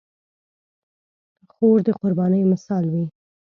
[1.53, 3.05] خور د قربانۍ مثال وي.